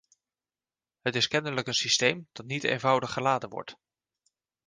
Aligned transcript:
Het 1.01 1.15
is 1.15 1.27
kennelijk 1.27 1.67
een 1.67 1.73
systeem 1.73 2.27
dat 2.31 2.45
niet 2.45 2.63
eenvoudig 2.63 3.13
geladen 3.13 3.49
wordt. 3.49 3.75